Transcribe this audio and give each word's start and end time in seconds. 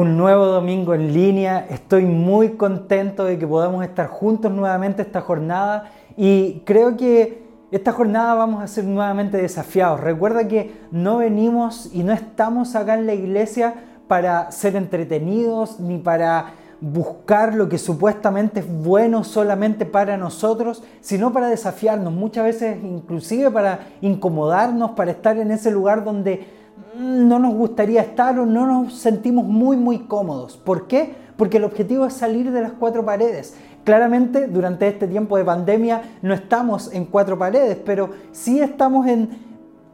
un 0.00 0.16
nuevo 0.16 0.46
domingo 0.46 0.94
en 0.94 1.12
línea. 1.12 1.66
Estoy 1.68 2.06
muy 2.06 2.52
contento 2.52 3.26
de 3.26 3.38
que 3.38 3.46
podamos 3.46 3.84
estar 3.84 4.06
juntos 4.06 4.50
nuevamente 4.50 5.02
esta 5.02 5.20
jornada 5.20 5.90
y 6.16 6.60
creo 6.64 6.96
que 6.96 7.42
esta 7.70 7.92
jornada 7.92 8.32
vamos 8.32 8.62
a 8.62 8.66
ser 8.66 8.84
nuevamente 8.84 9.36
desafiados. 9.36 10.00
Recuerda 10.00 10.48
que 10.48 10.72
no 10.90 11.18
venimos 11.18 11.90
y 11.92 12.02
no 12.02 12.14
estamos 12.14 12.74
acá 12.76 12.94
en 12.94 13.06
la 13.06 13.12
iglesia 13.12 13.74
para 14.08 14.50
ser 14.50 14.74
entretenidos 14.74 15.78
ni 15.78 15.98
para 15.98 16.54
buscar 16.80 17.54
lo 17.54 17.68
que 17.68 17.76
supuestamente 17.76 18.60
es 18.60 18.72
bueno 18.82 19.22
solamente 19.22 19.84
para 19.84 20.16
nosotros, 20.16 20.82
sino 21.02 21.30
para 21.30 21.48
desafiarnos, 21.48 22.10
muchas 22.10 22.44
veces 22.44 22.78
inclusive 22.82 23.50
para 23.50 23.80
incomodarnos, 24.00 24.92
para 24.92 25.10
estar 25.10 25.36
en 25.36 25.50
ese 25.50 25.70
lugar 25.70 26.04
donde 26.04 26.59
no 26.96 27.38
nos 27.38 27.54
gustaría 27.54 28.02
estar 28.02 28.38
o 28.38 28.46
no 28.46 28.66
nos 28.66 28.94
sentimos 28.94 29.44
muy, 29.44 29.76
muy 29.76 30.00
cómodos. 30.00 30.56
¿Por 30.56 30.86
qué? 30.86 31.14
Porque 31.36 31.58
el 31.58 31.64
objetivo 31.64 32.06
es 32.06 32.14
salir 32.14 32.50
de 32.50 32.62
las 32.62 32.72
cuatro 32.72 33.04
paredes. 33.04 33.54
Claramente, 33.84 34.46
durante 34.46 34.88
este 34.88 35.06
tiempo 35.06 35.36
de 35.36 35.44
pandemia 35.44 36.02
no 36.22 36.34
estamos 36.34 36.92
en 36.92 37.06
cuatro 37.06 37.38
paredes, 37.38 37.78
pero 37.84 38.10
sí 38.32 38.60
estamos 38.60 39.06
en 39.06 39.30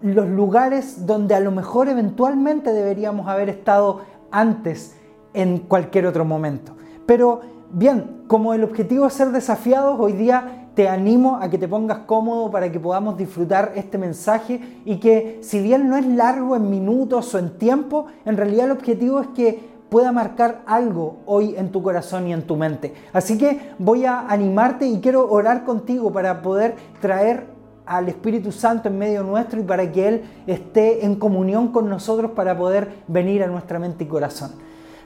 los 0.02 0.28
lugares 0.28 1.06
donde 1.06 1.34
a 1.34 1.40
lo 1.40 1.50
mejor 1.50 1.88
eventualmente 1.88 2.72
deberíamos 2.72 3.28
haber 3.28 3.48
estado 3.48 4.02
antes 4.30 4.96
en 5.34 5.58
cualquier 5.58 6.06
otro 6.06 6.24
momento. 6.24 6.76
Pero 7.06 7.40
bien, 7.70 8.22
como 8.26 8.54
el 8.54 8.64
objetivo 8.64 9.06
es 9.06 9.12
ser 9.12 9.30
desafiados, 9.30 9.98
hoy 10.00 10.12
día 10.12 10.65
te 10.76 10.88
animo 10.88 11.38
a 11.40 11.48
que 11.48 11.56
te 11.56 11.66
pongas 11.66 12.00
cómodo 12.00 12.50
para 12.50 12.70
que 12.70 12.78
podamos 12.78 13.16
disfrutar 13.16 13.72
este 13.76 13.96
mensaje 13.96 14.60
y 14.84 14.96
que 14.98 15.38
si 15.40 15.60
bien 15.60 15.88
no 15.88 15.96
es 15.96 16.06
largo 16.06 16.54
en 16.54 16.68
minutos 16.68 17.34
o 17.34 17.38
en 17.38 17.56
tiempo, 17.56 18.06
en 18.26 18.36
realidad 18.36 18.66
el 18.66 18.72
objetivo 18.72 19.20
es 19.20 19.28
que 19.28 19.58
pueda 19.88 20.12
marcar 20.12 20.60
algo 20.66 21.20
hoy 21.24 21.54
en 21.56 21.72
tu 21.72 21.82
corazón 21.82 22.26
y 22.26 22.34
en 22.34 22.42
tu 22.42 22.56
mente. 22.56 22.92
Así 23.14 23.38
que 23.38 23.72
voy 23.78 24.04
a 24.04 24.28
animarte 24.28 24.86
y 24.86 25.00
quiero 25.00 25.30
orar 25.30 25.64
contigo 25.64 26.12
para 26.12 26.42
poder 26.42 26.76
traer 27.00 27.46
al 27.86 28.10
Espíritu 28.10 28.52
Santo 28.52 28.88
en 28.88 28.98
medio 28.98 29.22
nuestro 29.22 29.58
y 29.58 29.62
para 29.62 29.90
que 29.90 30.06
Él 30.06 30.24
esté 30.46 31.06
en 31.06 31.14
comunión 31.14 31.68
con 31.68 31.88
nosotros 31.88 32.32
para 32.32 32.54
poder 32.54 33.02
venir 33.08 33.42
a 33.42 33.46
nuestra 33.46 33.78
mente 33.78 34.04
y 34.04 34.08
corazón. 34.08 34.50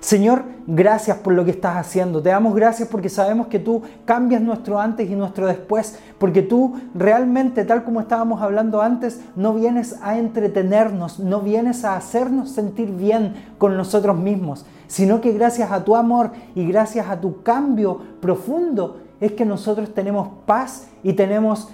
Señor, 0.00 0.44
gracias 0.66 1.18
por 1.18 1.34
lo 1.34 1.44
que 1.44 1.50
estás 1.50 1.76
haciendo. 1.76 2.22
Te 2.22 2.30
damos 2.30 2.54
gracias 2.54 2.88
porque 2.88 3.10
sabemos 3.10 3.48
que 3.48 3.58
tú 3.58 3.82
cambias 4.06 4.40
nuestro 4.40 4.80
antes 4.80 5.10
y 5.10 5.14
nuestro 5.14 5.46
después, 5.46 5.98
porque 6.18 6.40
tú 6.40 6.80
realmente, 6.94 7.66
tal 7.66 7.84
como 7.84 8.00
estábamos 8.00 8.40
hablando 8.40 8.80
antes, 8.80 9.20
no 9.36 9.52
vienes 9.52 9.96
a 10.00 10.18
entretenernos, 10.18 11.20
no 11.20 11.42
vienes 11.42 11.84
a 11.84 11.96
hacernos 11.96 12.50
sentir 12.50 12.90
bien 12.92 13.34
con 13.58 13.76
nosotros 13.76 14.16
mismos, 14.16 14.64
sino 14.86 15.20
que 15.20 15.32
gracias 15.32 15.70
a 15.70 15.84
tu 15.84 15.94
amor 15.94 16.30
y 16.54 16.66
gracias 16.66 17.06
a 17.08 17.20
tu 17.20 17.42
cambio 17.42 18.00
profundo 18.22 19.02
es 19.20 19.32
que 19.32 19.44
nosotros 19.44 19.92
tenemos 19.92 20.30
paz 20.46 20.88
y 21.02 21.12
tenemos 21.12 21.68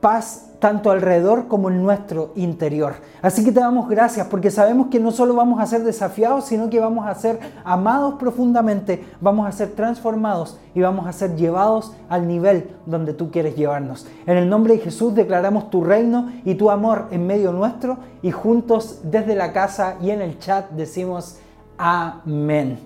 paz 0.00 0.48
tanto 0.58 0.90
alrededor 0.90 1.46
como 1.46 1.70
en 1.70 1.82
nuestro 1.82 2.32
interior. 2.34 2.94
Así 3.22 3.44
que 3.44 3.52
te 3.52 3.60
damos 3.60 3.88
gracias 3.88 4.26
porque 4.26 4.50
sabemos 4.50 4.88
que 4.88 4.98
no 4.98 5.12
solo 5.12 5.34
vamos 5.34 5.60
a 5.60 5.66
ser 5.66 5.84
desafiados, 5.84 6.46
sino 6.46 6.68
que 6.68 6.80
vamos 6.80 7.06
a 7.06 7.14
ser 7.14 7.38
amados 7.64 8.14
profundamente, 8.14 9.04
vamos 9.20 9.46
a 9.46 9.52
ser 9.52 9.70
transformados 9.70 10.58
y 10.74 10.80
vamos 10.80 11.06
a 11.06 11.12
ser 11.12 11.36
llevados 11.36 11.92
al 12.08 12.26
nivel 12.26 12.70
donde 12.86 13.14
tú 13.14 13.30
quieres 13.30 13.56
llevarnos. 13.56 14.06
En 14.26 14.36
el 14.36 14.48
nombre 14.48 14.74
de 14.74 14.80
Jesús 14.80 15.14
declaramos 15.14 15.70
tu 15.70 15.84
reino 15.84 16.32
y 16.44 16.56
tu 16.56 16.70
amor 16.70 17.06
en 17.10 17.26
medio 17.26 17.52
nuestro 17.52 17.98
y 18.22 18.32
juntos 18.32 19.00
desde 19.04 19.36
la 19.36 19.52
casa 19.52 19.96
y 20.02 20.10
en 20.10 20.20
el 20.20 20.38
chat 20.38 20.70
decimos 20.70 21.38
amén. 21.76 22.80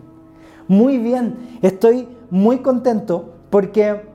Muy 0.69 0.99
bien, 0.99 1.59
estoy 1.63 2.09
muy 2.31 2.59
contento 2.59 3.35
porque 3.51 4.12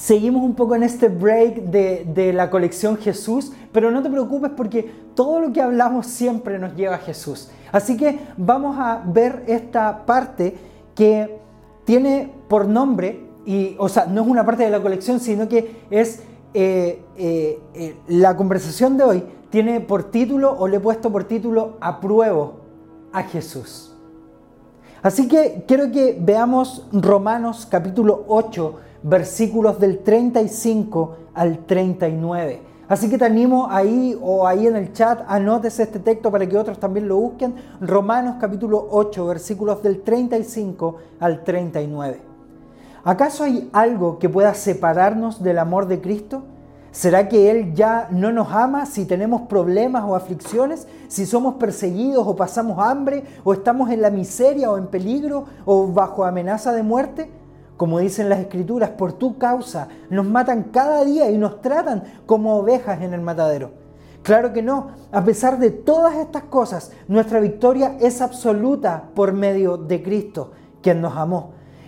seguimos 0.00 0.42
un 0.42 0.54
poco 0.54 0.74
en 0.74 0.82
este 0.82 1.08
break 1.08 1.64
de, 1.64 2.32
la 2.32 2.48
colección 2.48 2.96
Jesús, 2.96 3.52
pero 3.70 3.90
no 3.90 4.02
te 4.02 4.08
preocupes 4.08 4.50
porque 4.56 4.90
todo 5.14 5.40
lo 5.40 5.52
que 5.52 5.60
hablamos 5.60 6.06
siempre 6.06 6.58
nos 6.58 6.74
lleva 6.74 6.94
a 6.94 6.98
Jesús. 6.98 7.50
Así 7.70 7.98
que 7.98 8.18
vamos 8.38 8.76
a 8.78 9.02
ver 9.04 9.44
esta 9.46 10.06
parte 10.06 10.56
que 10.94 11.38
tiene 11.84 12.32
por 12.48 12.66
nombre, 12.66 13.28
y, 13.44 13.76
o 13.78 13.88
sea, 13.90 14.06
no 14.06 14.22
es 14.22 14.28
una 14.28 14.44
parte 14.44 14.64
de 14.64 14.70
la 14.70 14.80
colección, 14.80 15.20
sino 15.20 15.48
que 15.48 15.82
es 15.90 16.22
eh, 16.54 17.02
eh, 17.16 17.58
eh, 17.74 17.96
la 18.08 18.36
conversación 18.36 18.96
de 18.96 19.04
hoy, 19.04 19.24
tiene 19.50 19.80
por 19.80 20.04
título, 20.04 20.56
o 20.58 20.66
le 20.66 20.78
he 20.78 20.80
puesto 20.80 21.12
por 21.12 21.24
título, 21.24 21.76
Apruebo 21.80 22.60
a 23.12 23.22
Jesús. 23.24 23.94
Así 25.02 25.28
que 25.28 25.64
quiero 25.68 25.90
que 25.92 26.16
veamos 26.18 26.86
Romanos 26.92 27.66
capítulo 27.70 28.24
8, 28.28 28.76
versículos 29.02 29.78
del 29.78 29.98
35 29.98 31.16
al 31.34 31.64
39. 31.66 32.62
Así 32.88 33.08
que 33.08 33.18
te 33.18 33.24
animo 33.24 33.68
ahí 33.70 34.18
o 34.20 34.46
ahí 34.46 34.66
en 34.66 34.74
el 34.74 34.92
chat, 34.92 35.20
anotes 35.28 35.78
este 35.78 36.00
texto 36.00 36.30
para 36.30 36.48
que 36.48 36.58
otros 36.58 36.80
también 36.80 37.06
lo 37.06 37.18
busquen. 37.18 37.54
Romanos 37.80 38.36
capítulo 38.40 38.88
8, 38.90 39.26
versículos 39.26 39.82
del 39.82 40.02
35 40.02 40.96
al 41.20 41.44
39. 41.44 42.20
¿Acaso 43.04 43.44
hay 43.44 43.70
algo 43.72 44.18
que 44.18 44.28
pueda 44.28 44.54
separarnos 44.54 45.42
del 45.42 45.60
amor 45.60 45.86
de 45.86 46.00
Cristo? 46.00 46.42
¿Será 46.90 47.28
que 47.28 47.52
Él 47.52 47.74
ya 47.74 48.08
no 48.10 48.32
nos 48.32 48.50
ama 48.50 48.84
si 48.84 49.04
tenemos 49.04 49.42
problemas 49.42 50.02
o 50.04 50.16
aflicciones? 50.16 50.88
¿Si 51.06 51.24
somos 51.24 51.54
perseguidos 51.54 52.26
o 52.26 52.34
pasamos 52.34 52.80
hambre? 52.80 53.22
¿O 53.44 53.52
estamos 53.52 53.90
en 53.90 54.02
la 54.02 54.10
miseria 54.10 54.70
o 54.70 54.76
en 54.76 54.88
peligro 54.88 55.44
o 55.64 55.86
bajo 55.86 56.24
amenaza 56.24 56.72
de 56.72 56.82
muerte? 56.82 57.30
Como 57.80 57.98
dicen 57.98 58.28
las 58.28 58.40
escrituras, 58.40 58.90
por 58.90 59.14
tu 59.14 59.38
causa 59.38 59.88
nos 60.10 60.26
matan 60.26 60.64
cada 60.64 61.02
día 61.02 61.30
y 61.30 61.38
nos 61.38 61.62
tratan 61.62 62.02
como 62.26 62.56
ovejas 62.56 63.00
en 63.00 63.14
el 63.14 63.22
matadero. 63.22 63.70
Claro 64.22 64.52
que 64.52 64.60
no, 64.60 64.88
a 65.10 65.24
pesar 65.24 65.58
de 65.58 65.70
todas 65.70 66.16
estas 66.16 66.42
cosas, 66.42 66.92
nuestra 67.08 67.40
victoria 67.40 67.96
es 67.98 68.20
absoluta 68.20 69.04
por 69.14 69.32
medio 69.32 69.78
de 69.78 70.02
Cristo, 70.02 70.50
quien 70.82 71.00
nos 71.00 71.16
amó. 71.16 71.52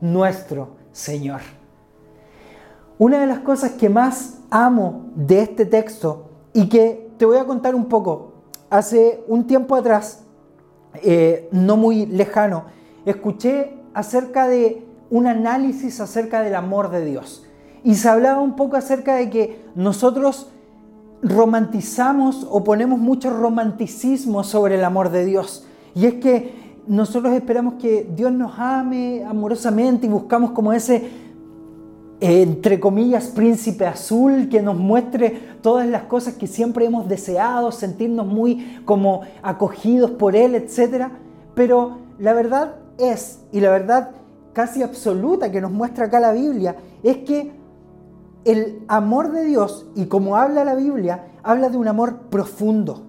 nuestro 0.00 0.76
Señor. 0.92 1.40
Una 2.98 3.20
de 3.20 3.26
las 3.26 3.40
cosas 3.40 3.72
que 3.72 3.88
más 3.88 4.38
amo 4.50 5.06
de 5.14 5.42
este 5.42 5.64
texto 5.64 6.30
y 6.52 6.68
que 6.68 7.10
te 7.16 7.24
voy 7.24 7.38
a 7.38 7.44
contar 7.44 7.74
un 7.74 7.86
poco, 7.86 8.32
hace 8.68 9.24
un 9.28 9.46
tiempo 9.46 9.76
atrás, 9.76 10.24
eh, 11.02 11.48
no 11.52 11.76
muy 11.76 12.06
lejano, 12.06 12.64
escuché 13.04 13.78
acerca 13.94 14.48
de 14.48 14.86
un 15.10 15.26
análisis 15.26 16.00
acerca 16.00 16.42
del 16.42 16.54
amor 16.54 16.90
de 16.90 17.04
Dios. 17.04 17.46
Y 17.82 17.94
se 17.94 18.08
hablaba 18.08 18.40
un 18.40 18.56
poco 18.56 18.76
acerca 18.76 19.16
de 19.16 19.30
que 19.30 19.64
nosotros 19.74 20.50
romantizamos 21.22 22.46
o 22.48 22.64
ponemos 22.64 22.98
mucho 22.98 23.30
romanticismo 23.30 24.44
sobre 24.44 24.76
el 24.76 24.84
amor 24.84 25.10
de 25.10 25.24
Dios. 25.24 25.66
Y 25.94 26.06
es 26.06 26.14
que 26.14 26.69
nosotros 26.90 27.32
esperamos 27.34 27.74
que 27.74 28.10
Dios 28.16 28.32
nos 28.32 28.58
ame 28.58 29.24
amorosamente 29.24 30.06
y 30.06 30.10
buscamos 30.10 30.50
como 30.50 30.72
ese, 30.72 31.08
entre 32.18 32.80
comillas, 32.80 33.28
príncipe 33.28 33.86
azul 33.86 34.48
que 34.48 34.60
nos 34.60 34.76
muestre 34.76 35.56
todas 35.62 35.86
las 35.86 36.02
cosas 36.02 36.34
que 36.34 36.48
siempre 36.48 36.86
hemos 36.86 37.08
deseado, 37.08 37.70
sentirnos 37.70 38.26
muy 38.26 38.80
como 38.84 39.20
acogidos 39.40 40.10
por 40.10 40.34
Él, 40.34 40.56
etc. 40.56 41.12
Pero 41.54 41.98
la 42.18 42.32
verdad 42.32 42.74
es, 42.98 43.38
y 43.52 43.60
la 43.60 43.70
verdad 43.70 44.10
casi 44.52 44.82
absoluta 44.82 45.52
que 45.52 45.60
nos 45.60 45.70
muestra 45.70 46.06
acá 46.06 46.18
la 46.18 46.32
Biblia, 46.32 46.74
es 47.04 47.18
que 47.18 47.52
el 48.44 48.82
amor 48.88 49.30
de 49.30 49.44
Dios, 49.44 49.86
y 49.94 50.06
como 50.06 50.34
habla 50.34 50.64
la 50.64 50.74
Biblia, 50.74 51.28
habla 51.44 51.68
de 51.68 51.76
un 51.76 51.86
amor 51.86 52.22
profundo 52.30 53.04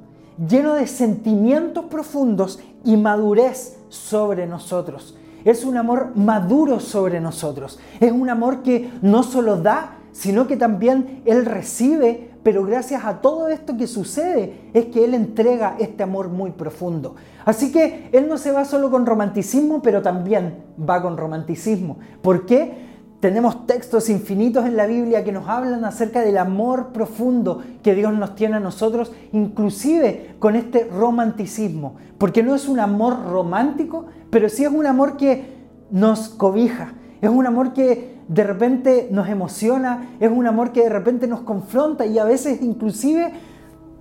lleno 0.47 0.73
de 0.75 0.87
sentimientos 0.87 1.85
profundos 1.85 2.59
y 2.83 2.97
madurez 2.97 3.77
sobre 3.89 4.47
nosotros. 4.47 5.15
Es 5.43 5.63
un 5.63 5.77
amor 5.77 6.11
maduro 6.15 6.79
sobre 6.79 7.19
nosotros. 7.19 7.79
Es 7.99 8.11
un 8.11 8.29
amor 8.29 8.61
que 8.61 8.91
no 9.01 9.23
solo 9.23 9.57
da, 9.57 9.97
sino 10.11 10.47
que 10.47 10.57
también 10.57 11.23
Él 11.25 11.45
recibe 11.45 12.31
pero 12.43 12.65
gracias 12.65 13.05
a 13.05 13.21
todo 13.21 13.49
esto 13.49 13.77
que 13.77 13.85
sucede 13.85 14.69
es 14.73 14.85
que 14.85 15.05
Él 15.05 15.13
entrega 15.13 15.75
este 15.79 16.03
amor 16.03 16.29
muy 16.29 16.51
profundo. 16.51 17.15
Así 17.45 17.71
que 17.71 18.09
Él 18.11 18.27
no 18.27 18.37
se 18.37 18.51
va 18.51 18.65
solo 18.65 18.89
con 18.89 19.05
romanticismo, 19.05 19.81
pero 19.81 20.01
también 20.01 20.63
va 20.77 21.01
con 21.01 21.17
romanticismo. 21.17 21.97
¿Por 22.21 22.45
qué? 22.45 22.90
Tenemos 23.21 23.67
textos 23.67 24.09
infinitos 24.09 24.65
en 24.65 24.75
la 24.75 24.87
Biblia 24.87 25.23
que 25.23 25.31
nos 25.31 25.47
hablan 25.47 25.85
acerca 25.85 26.21
del 26.21 26.39
amor 26.39 26.87
profundo 26.87 27.61
que 27.83 27.93
Dios 27.93 28.11
nos 28.15 28.33
tiene 28.33 28.55
a 28.55 28.59
nosotros, 28.59 29.11
inclusive 29.31 30.35
con 30.39 30.55
este 30.55 30.85
romanticismo. 30.85 31.97
Porque 32.17 32.41
no 32.41 32.55
es 32.55 32.67
un 32.67 32.79
amor 32.79 33.27
romántico, 33.29 34.07
pero 34.31 34.49
sí 34.49 34.63
es 34.63 34.71
un 34.71 34.87
amor 34.87 35.17
que 35.17 35.45
nos 35.91 36.29
cobija. 36.29 36.95
Es 37.21 37.29
un 37.29 37.45
amor 37.45 37.73
que 37.73 38.17
de 38.27 38.43
repente 38.43 39.07
nos 39.11 39.29
emociona, 39.29 40.15
es 40.19 40.31
un 40.31 40.47
amor 40.47 40.71
que 40.71 40.81
de 40.81 40.89
repente 40.89 41.27
nos 41.27 41.41
confronta 41.41 42.07
y 42.07 42.17
a 42.17 42.23
veces 42.23 42.59
inclusive 42.63 43.33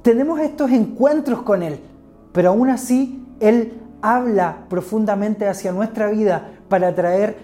tenemos 0.01 0.41
estos 0.41 0.71
encuentros 0.71 1.43
con 1.43 1.63
Él. 1.63 1.79
Pero 2.33 2.49
aún 2.49 2.71
así, 2.71 3.23
Él 3.39 3.75
habla 4.01 4.65
profundamente 4.71 5.47
hacia 5.47 5.73
nuestra 5.73 6.11
vida 6.11 6.53
para 6.71 6.95
traer 6.95 7.37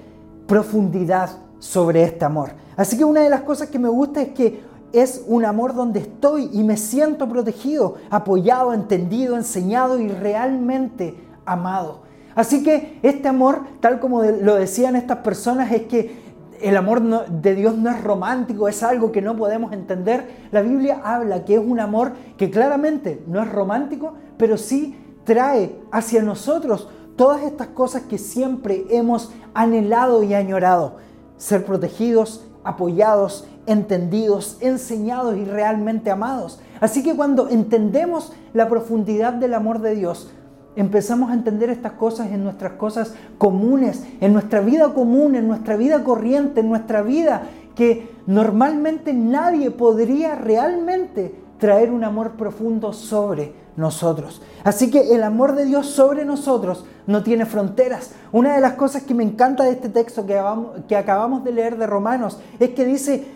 profundidad 0.47 1.46
sobre 1.59 2.03
este 2.05 2.25
amor. 2.25 2.51
Así 2.77 2.97
que 2.97 3.05
una 3.05 3.21
de 3.21 3.31
las 3.31 3.43
cosas 3.43 3.69
que 3.69 3.79
me 3.79 3.89
gusta 3.89 4.23
es 4.23 4.29
que 4.29 4.61
es 4.93 5.25
un 5.27 5.45
amor 5.45 5.75
donde 5.75 6.01
estoy 6.01 6.49
y 6.53 6.63
me 6.63 6.77
siento 6.77 7.29
protegido, 7.29 7.97
apoyado, 8.11 8.73
entendido, 8.73 9.37
enseñado 9.37 9.99
y 9.99 10.09
realmente 10.09 11.15
amado. 11.45 12.03
Así 12.35 12.63
que 12.63 12.99
este 13.03 13.29
amor, 13.29 13.63
tal 13.81 13.99
como 13.99 14.23
lo 14.23 14.55
decían 14.57 14.95
estas 14.95 15.19
personas, 15.19 15.73
es 15.73 15.83
que 15.83 16.27
el 16.61 16.77
amor 16.77 17.03
de 17.29 17.55
Dios 17.55 17.77
no 17.77 17.91
es 17.91 18.03
romántico, 18.03 18.69
es 18.69 18.83
algo 18.83 19.13
que 19.13 19.23
no 19.23 19.37
podemos 19.37 19.73
entender. 19.73 20.47
La 20.51 20.63
Biblia 20.63 21.01
habla 21.05 21.45
que 21.45 21.55
es 21.55 21.61
un 21.61 21.81
amor 21.81 22.13
que 22.37 22.51
claramente 22.51 23.23
no 23.27 23.43
es 23.43 23.51
romántico, 23.51 24.15
pero 24.37 24.57
sí 24.57 24.97
trae 25.25 25.79
hacia 25.91 26.23
nosotros 26.23 26.89
todas 27.17 27.43
estas 27.43 27.69
cosas 27.69 28.03
que 28.03 28.19
siempre 28.19 28.87
hemos 28.91 29.33
anhelado 29.55 30.23
y 30.23 30.35
añorado 30.35 31.06
ser 31.37 31.65
protegidos, 31.65 32.45
apoyados, 32.65 33.47
entendidos, 33.67 34.59
enseñados 34.61 35.37
y 35.37 35.45
realmente 35.45 36.11
amados. 36.11 36.61
Así 36.81 37.03
que 37.03 37.15
cuando 37.15 37.49
entendemos 37.49 38.33
la 38.55 38.69
profundidad 38.69 39.33
del 39.33 39.55
amor 39.55 39.81
de 39.81 39.95
Dios, 39.95 40.31
empezamos 40.77 41.31
a 41.31 41.35
entender 41.35 41.71
estas 41.71 41.93
cosas 41.93 42.31
en 42.31 42.45
nuestras 42.45 42.73
cosas 42.73 43.15
comunes, 43.39 44.05
en 44.21 44.33
nuestra 44.33 44.61
vida 44.61 44.93
común, 44.95 45.35
en 45.35 45.49
nuestra 45.49 45.77
vida 45.77 46.05
corriente, 46.05 46.61
en 46.61 46.69
nuestra 46.69 47.03
vida 47.03 47.43
que 47.75 48.11
normalmente 48.27 49.13
nadie 49.13 49.71
podría 49.71 50.35
realmente 50.35 51.35
traer 51.59 51.91
un 51.91 52.05
amor 52.05 52.33
profundo 52.33 52.93
sobre 52.93 53.66
nosotros. 53.77 54.41
Así 54.65 54.91
que 54.91 55.15
el 55.15 55.23
amor 55.23 55.55
de 55.55 55.65
Dios 55.65 55.87
sobre 55.87 56.25
nosotros 56.25 56.85
no 57.07 57.23
tiene 57.23 57.47
fronteras. 57.47 58.11
Una 58.33 58.55
de 58.55 58.61
las 58.61 58.73
cosas 58.73 59.03
que 59.03 59.15
me 59.15 59.23
encanta 59.23 59.65
de 59.65 59.71
este 59.71 59.89
texto 59.89 60.27
que 60.27 60.97
acabamos, 60.97 61.45
de 61.45 61.53
leer 61.53 61.79
de 61.79 61.87
Romanos 61.87 62.39
es 62.59 62.71
que 62.71 62.85
dice, 62.85 63.27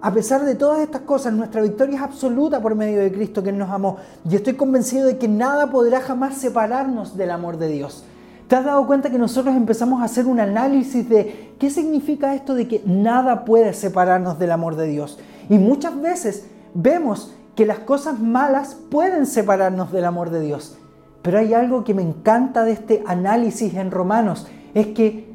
a 0.00 0.12
pesar 0.12 0.44
de 0.44 0.54
todas 0.54 0.80
estas 0.80 1.02
cosas, 1.02 1.32
nuestra 1.32 1.62
victoria 1.62 1.96
es 1.96 2.02
absoluta 2.02 2.60
por 2.60 2.74
medio 2.74 3.00
de 3.00 3.12
Cristo 3.12 3.42
que 3.42 3.52
nos 3.52 3.70
amó. 3.70 3.98
Y 4.28 4.34
estoy 4.34 4.54
convencido 4.54 5.06
de 5.06 5.18
que 5.18 5.28
nada 5.28 5.70
podrá 5.70 6.00
jamás 6.00 6.36
separarnos 6.36 7.16
del 7.16 7.30
amor 7.30 7.58
de 7.58 7.68
Dios. 7.68 8.04
¿Te 8.48 8.56
has 8.56 8.64
dado 8.64 8.84
cuenta 8.84 9.10
que 9.10 9.18
nosotros 9.18 9.54
empezamos 9.54 10.02
a 10.02 10.06
hacer 10.06 10.26
un 10.26 10.40
análisis 10.40 11.08
de 11.08 11.54
qué 11.58 11.70
significa 11.70 12.34
esto 12.34 12.54
de 12.54 12.66
que 12.66 12.82
nada 12.84 13.44
puede 13.44 13.74
separarnos 13.74 14.40
del 14.40 14.50
amor 14.50 14.74
de 14.74 14.88
Dios? 14.88 15.20
Y 15.48 15.58
muchas 15.58 16.00
veces 16.00 16.46
vemos 16.74 17.32
que 17.54 17.66
las 17.66 17.80
cosas 17.80 18.20
malas 18.20 18.76
pueden 18.90 19.26
separarnos 19.26 19.92
del 19.92 20.04
amor 20.04 20.30
de 20.30 20.40
Dios. 20.40 20.78
Pero 21.22 21.38
hay 21.38 21.52
algo 21.54 21.84
que 21.84 21.94
me 21.94 22.02
encanta 22.02 22.64
de 22.64 22.72
este 22.72 23.02
análisis 23.06 23.74
en 23.74 23.90
Romanos, 23.90 24.46
es 24.74 24.88
que 24.88 25.30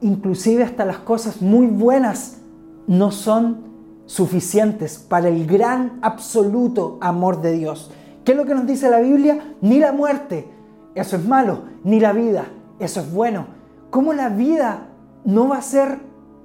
inclusive 0.00 0.64
hasta 0.64 0.84
las 0.84 0.98
cosas 0.98 1.40
muy 1.40 1.66
buenas 1.66 2.38
no 2.86 3.10
son 3.10 3.70
suficientes 4.06 4.98
para 4.98 5.28
el 5.28 5.46
gran 5.46 5.98
absoluto 6.02 6.98
amor 7.00 7.40
de 7.40 7.52
Dios. 7.52 7.90
¿Qué 8.24 8.32
es 8.32 8.38
lo 8.38 8.44
que 8.44 8.54
nos 8.54 8.66
dice 8.66 8.90
la 8.90 9.00
Biblia? 9.00 9.54
Ni 9.60 9.78
la 9.78 9.92
muerte, 9.92 10.48
eso 10.94 11.16
es 11.16 11.24
malo, 11.24 11.62
ni 11.84 12.00
la 12.00 12.12
vida, 12.12 12.46
eso 12.78 13.00
es 13.00 13.12
bueno. 13.12 13.46
¿Cómo 13.90 14.12
la 14.12 14.28
vida 14.28 14.88
no 15.24 15.48
va 15.48 15.58
a 15.58 15.62
ser 15.62 16.00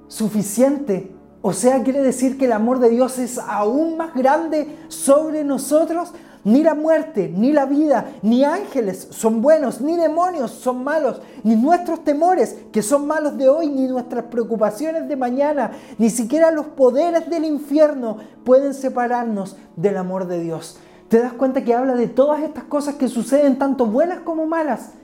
suficiente 0.08 1.15
o 1.46 1.52
sea, 1.52 1.84
quiere 1.84 2.02
decir 2.02 2.38
que 2.38 2.46
el 2.46 2.52
amor 2.52 2.80
de 2.80 2.88
Dios 2.88 3.20
es 3.20 3.38
aún 3.38 3.96
más 3.96 4.12
grande 4.14 4.78
sobre 4.88 5.44
nosotros. 5.44 6.12
Ni 6.42 6.64
la 6.64 6.74
muerte, 6.74 7.32
ni 7.32 7.52
la 7.52 7.66
vida, 7.66 8.14
ni 8.22 8.42
ángeles 8.42 9.06
son 9.10 9.42
buenos, 9.42 9.80
ni 9.80 9.96
demonios 9.96 10.50
son 10.50 10.82
malos, 10.82 11.22
ni 11.44 11.54
nuestros 11.54 12.02
temores, 12.02 12.56
que 12.72 12.82
son 12.82 13.06
malos 13.06 13.38
de 13.38 13.48
hoy, 13.48 13.68
ni 13.68 13.86
nuestras 13.86 14.24
preocupaciones 14.24 15.06
de 15.06 15.14
mañana, 15.14 15.70
ni 15.98 16.10
siquiera 16.10 16.50
los 16.50 16.66
poderes 16.66 17.30
del 17.30 17.44
infierno 17.44 18.16
pueden 18.42 18.74
separarnos 18.74 19.56
del 19.76 19.98
amor 19.98 20.26
de 20.26 20.40
Dios. 20.40 20.80
¿Te 21.06 21.20
das 21.20 21.32
cuenta 21.32 21.62
que 21.62 21.74
habla 21.74 21.94
de 21.94 22.08
todas 22.08 22.42
estas 22.42 22.64
cosas 22.64 22.96
que 22.96 23.06
suceden, 23.06 23.56
tanto 23.56 23.86
buenas 23.86 24.18
como 24.22 24.46
malas? 24.46 24.94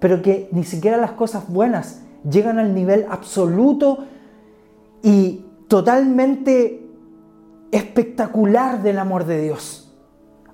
Pero 0.00 0.20
que 0.20 0.50
ni 0.52 0.64
siquiera 0.64 0.98
las 0.98 1.12
cosas 1.12 1.48
buenas 1.48 2.02
llegan 2.30 2.58
al 2.58 2.74
nivel 2.74 3.06
absoluto 3.08 4.04
y 5.02 5.46
totalmente 5.72 6.86
espectacular 7.70 8.82
del 8.82 8.98
amor 8.98 9.24
de 9.24 9.40
Dios. 9.40 9.90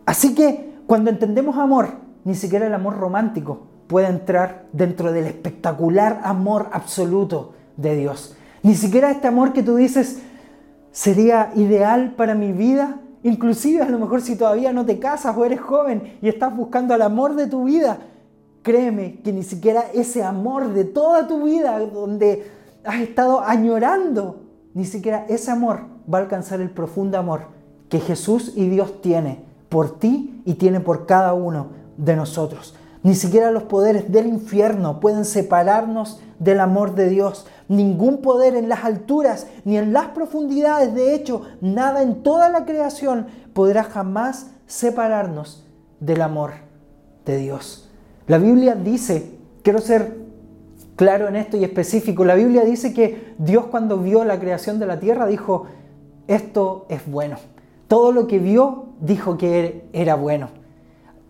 Así 0.07 0.33
que 0.33 0.75
cuando 0.87 1.11
entendemos 1.11 1.57
amor, 1.57 1.89
ni 2.23 2.37
siquiera 2.37 2.69
el 2.69 2.73
amor 2.73 2.99
romántico 2.99 3.67
puede 3.89 4.07
entrar 4.07 4.67
dentro 4.73 5.11
del 5.11 5.27
espectacular 5.27 6.21
amor 6.23 6.69
absoluto 6.71 7.55
de 7.77 7.97
Dios. 7.97 8.37
Ni 8.63 8.77
siquiera 8.77 9.11
este 9.11 9.27
amor 9.27 9.53
que 9.53 9.65
tú 9.65 9.75
dices 9.75 10.21
sería 10.93 11.51
ideal 11.57 12.15
para 12.17 12.37
mi 12.37 12.53
vida. 12.53 13.01
Inclusive 13.25 13.83
a 13.83 13.91
lo 13.91 13.99
mejor 13.99 14.21
si 14.21 14.37
todavía 14.37 14.73
no 14.73 14.87
te 14.87 15.01
casas 15.01 15.37
o 15.37 15.45
eres 15.45 15.61
joven 15.61 16.17
y 16.23 16.29
estás 16.29 16.57
buscando 16.57 16.95
el 16.95 17.03
amor 17.03 17.35
de 17.35 17.49
tu 17.49 17.65
vida, 17.65 17.99
créeme 18.63 19.21
que 19.23 19.33
ni 19.33 19.43
siquiera 19.43 19.83
ese 19.93 20.23
amor 20.23 20.73
de 20.75 20.85
toda 20.85 21.27
tu 21.27 21.43
vida 21.43 21.81
donde 21.81 22.49
has 22.85 23.01
estado 23.01 23.41
añorando 23.41 24.45
ni 24.79 24.85
siquiera 24.85 25.27
ese 25.29 25.51
amor 25.51 25.87
va 26.13 26.19
a 26.19 26.21
alcanzar 26.21 26.61
el 26.61 26.71
profundo 26.71 27.19
amor 27.19 27.47
que 27.89 27.99
Jesús 27.99 28.53
y 28.55 28.69
Dios 28.69 29.03
tiene 29.03 29.45
por 29.69 29.99
ti 29.99 30.41
y 30.45 30.55
tiene 30.55 30.79
por 30.79 31.05
cada 31.05 31.35
uno 31.35 31.71
de 31.97 32.15
nosotros. 32.15 32.77
Ni 33.03 33.17
siquiera 33.17 33.51
los 33.51 33.65
poderes 33.65 34.13
del 34.13 34.29
infierno 34.29 35.01
pueden 35.01 35.25
separarnos 35.25 36.21
del 36.39 36.61
amor 36.61 36.95
de 36.95 37.09
Dios. 37.09 37.49
Ningún 37.67 38.19
poder 38.19 38.55
en 38.55 38.69
las 38.69 38.85
alturas 38.85 39.49
ni 39.65 39.77
en 39.77 39.93
las 39.93 40.11
profundidades, 40.11 40.95
de 40.95 41.13
hecho, 41.13 41.43
nada 41.61 42.01
en 42.01 42.23
toda 42.23 42.49
la 42.49 42.65
creación 42.65 43.27
podrá 43.55 43.83
jamás 43.83 44.53
separarnos 44.69 45.67
del 45.99 46.23
amor 46.23 46.53
de 47.27 47.37
Dios. 47.37 47.91
La 48.29 48.39
Biblia 48.39 48.77
dice, 48.77 49.41
quiero 49.65 49.81
ser 49.81 50.28
claro 50.99 51.29
en 51.29 51.37
esto 51.37 51.57
y 51.57 51.63
específico. 51.63 52.25
La 52.25 52.35
Biblia 52.35 52.65
dice 52.65 52.93
que 52.93 53.35
Dios 53.39 53.67
cuando 53.67 53.99
vio 53.99 54.25
la 54.25 54.41
creación 54.41 54.81
de 54.81 54.87
la 54.87 54.99
tierra 54.99 55.29
dijo, 55.29 55.67
esto 56.27 56.87
es 56.89 57.07
bueno. 57.07 57.37
Todo 57.87 58.11
lo 58.11 58.27
que 58.27 58.41
vio 58.41 58.87
dijo 59.01 59.39
que 59.39 59.85
era 59.93 60.17
bueno. 60.17 60.49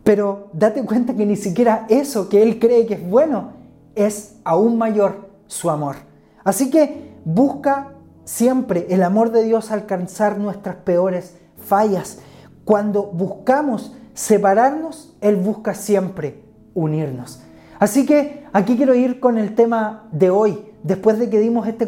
Pero 0.04 0.48
date 0.54 0.82
cuenta 0.86 1.14
que 1.14 1.26
ni 1.26 1.36
siquiera 1.36 1.84
eso 1.90 2.30
que 2.30 2.42
Él 2.42 2.58
cree 2.58 2.86
que 2.86 2.94
es 2.94 3.06
bueno 3.06 3.50
es 3.94 4.36
aún 4.42 4.78
mayor 4.78 5.28
su 5.48 5.68
amor. 5.68 5.96
Así 6.44 6.70
que 6.70 7.12
busca 7.26 7.92
siempre 8.24 8.86
el 8.88 9.02
amor 9.02 9.32
de 9.32 9.44
Dios 9.44 9.70
alcanzar 9.70 10.38
nuestras 10.38 10.76
peores 10.76 11.36
fallas. 11.58 12.20
Cuando 12.64 13.02
buscamos 13.02 13.94
separarnos, 14.14 15.14
Él 15.20 15.36
busca 15.36 15.74
siempre 15.74 16.42
unirnos. 16.72 17.42
Así 17.78 18.06
que 18.06 18.44
aquí 18.52 18.76
quiero 18.76 18.94
ir 18.94 19.20
con 19.20 19.38
el 19.38 19.54
tema 19.54 20.08
de 20.10 20.30
hoy, 20.30 20.58
después 20.82 21.18
de 21.18 21.30
que 21.30 21.38
dimos 21.38 21.68
este, 21.68 21.86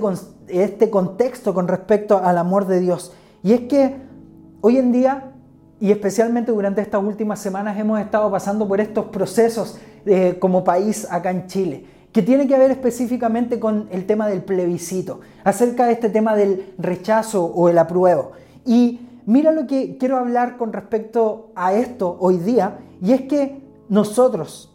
este 0.49 0.91
contexto 0.91 1.53
con 1.53 1.67
respecto 1.67 2.19
al 2.19 2.39
amor 2.39 2.67
de 2.67 2.81
Dios. 2.81 3.13
Y 3.43 3.53
es 3.53 3.61
que 3.63 3.97
hoy 4.61 4.79
en 4.79 4.93
día, 4.93 5.33
y 5.81 5.91
especialmente 5.91 6.53
durante 6.53 6.81
estas 6.81 7.03
últimas 7.03 7.41
semanas, 7.41 7.79
hemos 7.79 7.99
estado 8.01 8.31
pasando 8.31 8.69
por 8.69 8.81
estos 8.81 9.07
procesos 9.07 9.79
eh, 10.07 10.37
como 10.39 10.63
país 10.63 11.09
acá 11.11 11.31
en 11.31 11.47
Chile, 11.47 11.87
que 12.13 12.23
tiene 12.23 12.47
que 12.47 12.59
ver 12.59 12.71
específicamente 12.71 13.59
con 13.59 13.89
el 13.91 14.07
tema 14.07 14.29
del 14.29 14.43
plebiscito, 14.43 15.21
acerca 15.43 15.87
de 15.87 15.93
este 15.93 16.09
tema 16.09 16.37
del 16.37 16.73
rechazo 16.79 17.45
o 17.45 17.69
el 17.69 17.79
apruebo. 17.79 18.33
Y 18.65 19.01
mira 19.27 19.53
lo 19.53 19.67
que 19.67 19.97
quiero 19.99 20.19
hablar 20.19 20.57
con 20.57 20.73
respecto 20.73 21.51
a 21.57 21.73
esto 21.75 22.17
hoy 22.21 22.39
día, 22.39 22.79
y 23.03 23.13
es 23.13 23.23
que 23.23 23.61
nosotros, 23.89 24.70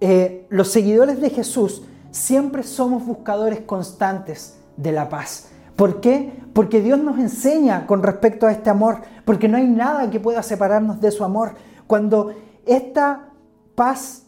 eh, 0.00 0.46
los 0.48 0.68
seguidores 0.68 1.20
de 1.20 1.30
Jesús 1.30 1.82
siempre 2.10 2.62
somos 2.62 3.04
buscadores 3.04 3.60
constantes 3.60 4.58
de 4.76 4.92
la 4.92 5.08
paz. 5.08 5.48
¿Por 5.76 6.00
qué? 6.00 6.32
Porque 6.52 6.80
Dios 6.80 6.98
nos 6.98 7.18
enseña 7.18 7.86
con 7.86 8.02
respecto 8.02 8.46
a 8.46 8.52
este 8.52 8.70
amor, 8.70 9.02
porque 9.24 9.48
no 9.48 9.56
hay 9.56 9.66
nada 9.68 10.10
que 10.10 10.20
pueda 10.20 10.42
separarnos 10.42 11.00
de 11.00 11.10
su 11.10 11.24
amor. 11.24 11.52
Cuando 11.86 12.32
esta 12.66 13.30
paz 13.74 14.24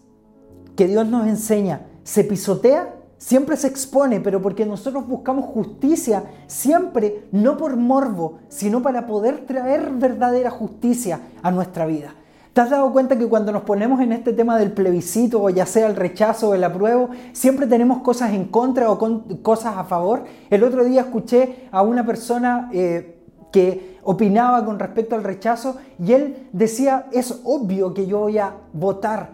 que 0.77 0.87
Dios 0.87 1.07
nos 1.07 1.27
enseña 1.27 1.87
se 2.05 2.25
pisotea, 2.25 2.95
siempre 3.19 3.57
se 3.57 3.67
expone, 3.67 4.21
pero 4.21 4.41
porque 4.41 4.65
nosotros 4.65 5.07
buscamos 5.07 5.45
justicia, 5.45 6.25
siempre 6.47 7.29
no 7.33 7.57
por 7.57 7.77
morbo, 7.77 8.39
sino 8.49 8.83
para 8.83 9.07
poder 9.07 9.47
traer 9.47 9.91
verdadera 9.91 10.51
justicia 10.51 11.21
a 11.43 11.51
nuestra 11.51 11.87
vida. 11.87 12.15
¿Te 12.61 12.65
has 12.65 12.71
dado 12.73 12.93
cuenta 12.93 13.17
que 13.17 13.27
cuando 13.27 13.53
nos 13.53 13.63
ponemos 13.63 14.03
en 14.03 14.13
este 14.13 14.35
tema 14.35 14.59
del 14.59 14.73
plebiscito, 14.73 15.43
o 15.43 15.49
ya 15.49 15.65
sea 15.65 15.87
el 15.87 15.97
rechazo 15.97 16.51
o 16.51 16.55
el 16.55 16.63
apruebo, 16.63 17.09
siempre 17.33 17.67
tenemos 17.67 18.03
cosas 18.03 18.35
en 18.35 18.49
contra 18.49 18.91
o 18.91 18.99
cosas 19.43 19.79
a 19.79 19.85
favor? 19.85 20.25
El 20.51 20.63
otro 20.63 20.85
día 20.85 21.01
escuché 21.01 21.69
a 21.73 21.81
una 21.81 22.05
persona 22.05 22.69
eh, 22.75 23.19
que 23.51 23.97
opinaba 24.03 24.63
con 24.67 24.79
respecto 24.79 25.15
al 25.15 25.25
rechazo 25.25 25.79
y 25.99 26.13
él 26.13 26.49
decía, 26.53 27.07
es 27.13 27.41
obvio 27.45 27.95
que 27.95 28.07
yo 28.07 28.19
voy 28.19 28.37
a 28.37 28.57
votar 28.75 29.31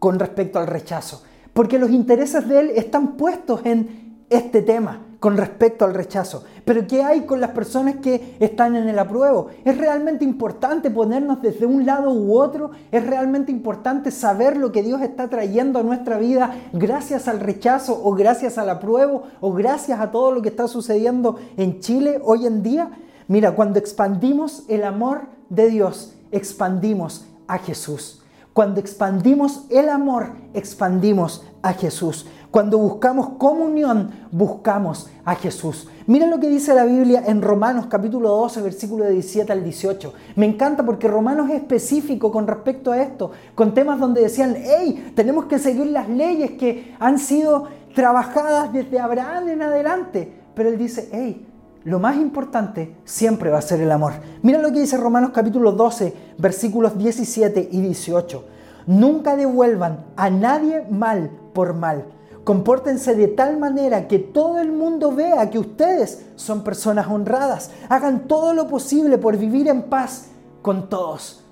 con 0.00 0.18
respecto 0.18 0.58
al 0.58 0.66
rechazo, 0.66 1.22
porque 1.52 1.78
los 1.78 1.90
intereses 1.90 2.48
de 2.48 2.58
él 2.58 2.70
están 2.74 3.16
puestos 3.16 3.60
en 3.64 4.24
este 4.28 4.60
tema 4.60 5.05
con 5.20 5.36
respecto 5.36 5.84
al 5.84 5.94
rechazo. 5.94 6.44
Pero 6.64 6.86
¿qué 6.86 7.02
hay 7.02 7.22
con 7.22 7.40
las 7.40 7.50
personas 7.50 7.96
que 7.96 8.36
están 8.40 8.76
en 8.76 8.88
el 8.88 8.98
apruebo? 8.98 9.48
¿Es 9.64 9.76
realmente 9.78 10.24
importante 10.24 10.90
ponernos 10.90 11.40
desde 11.40 11.66
un 11.66 11.86
lado 11.86 12.12
u 12.12 12.38
otro? 12.38 12.72
¿Es 12.90 13.06
realmente 13.06 13.52
importante 13.52 14.10
saber 14.10 14.56
lo 14.56 14.72
que 14.72 14.82
Dios 14.82 15.00
está 15.00 15.28
trayendo 15.28 15.78
a 15.78 15.82
nuestra 15.82 16.18
vida 16.18 16.54
gracias 16.72 17.28
al 17.28 17.40
rechazo 17.40 18.00
o 18.04 18.12
gracias 18.12 18.58
al 18.58 18.68
apruebo 18.68 19.24
o 19.40 19.52
gracias 19.52 20.00
a 20.00 20.10
todo 20.10 20.32
lo 20.32 20.42
que 20.42 20.48
está 20.48 20.68
sucediendo 20.68 21.38
en 21.56 21.80
Chile 21.80 22.20
hoy 22.22 22.46
en 22.46 22.62
día? 22.62 22.90
Mira, 23.28 23.52
cuando 23.52 23.78
expandimos 23.78 24.64
el 24.68 24.84
amor 24.84 25.22
de 25.48 25.68
Dios, 25.68 26.14
expandimos 26.30 27.26
a 27.46 27.58
Jesús. 27.58 28.22
Cuando 28.56 28.80
expandimos 28.80 29.66
el 29.68 29.90
amor, 29.90 30.28
expandimos 30.54 31.44
a 31.60 31.74
Jesús. 31.74 32.26
Cuando 32.50 32.78
buscamos 32.78 33.32
comunión, 33.36 34.12
buscamos 34.30 35.10
a 35.26 35.34
Jesús. 35.34 35.88
Miren 36.06 36.30
lo 36.30 36.40
que 36.40 36.48
dice 36.48 36.74
la 36.74 36.86
Biblia 36.86 37.22
en 37.26 37.42
Romanos 37.42 37.84
capítulo 37.90 38.30
12, 38.30 38.62
versículo 38.62 39.04
17 39.10 39.52
al 39.52 39.62
18. 39.62 40.14
Me 40.36 40.46
encanta 40.46 40.86
porque 40.86 41.06
Romanos 41.06 41.50
es 41.50 41.56
específico 41.56 42.32
con 42.32 42.46
respecto 42.46 42.92
a 42.92 43.02
esto, 43.02 43.30
con 43.54 43.74
temas 43.74 44.00
donde 44.00 44.22
decían, 44.22 44.56
hey, 44.56 45.12
tenemos 45.14 45.44
que 45.44 45.58
seguir 45.58 45.88
las 45.88 46.08
leyes 46.08 46.52
que 46.52 46.96
han 46.98 47.18
sido 47.18 47.64
trabajadas 47.94 48.72
desde 48.72 48.98
Abraham 48.98 49.50
en 49.50 49.60
adelante. 49.60 50.32
Pero 50.54 50.70
él 50.70 50.78
dice, 50.78 51.10
hey, 51.12 51.46
lo 51.86 52.00
más 52.00 52.16
importante 52.16 52.96
siempre 53.04 53.48
va 53.48 53.58
a 53.58 53.62
ser 53.62 53.80
el 53.80 53.92
amor. 53.92 54.14
Mira 54.42 54.60
lo 54.60 54.72
que 54.72 54.80
dice 54.80 54.96
Romanos 54.96 55.30
capítulo 55.32 55.70
12, 55.70 56.12
versículos 56.36 56.98
17 56.98 57.68
y 57.70 57.80
18. 57.80 58.44
Nunca 58.86 59.36
devuelvan 59.36 60.04
a 60.16 60.28
nadie 60.28 60.84
mal 60.90 61.30
por 61.52 61.74
mal. 61.74 62.06
Compórtense 62.42 63.14
de 63.14 63.28
tal 63.28 63.56
manera 63.58 64.08
que 64.08 64.18
todo 64.18 64.58
el 64.58 64.72
mundo 64.72 65.12
vea 65.12 65.48
que 65.48 65.60
ustedes 65.60 66.26
son 66.34 66.64
personas 66.64 67.06
honradas. 67.06 67.70
Hagan 67.88 68.26
todo 68.26 68.52
lo 68.52 68.66
posible 68.66 69.16
por 69.16 69.36
vivir 69.36 69.68
en 69.68 69.84
paz 69.84 70.26
con 70.62 70.88
todos. 70.88 71.44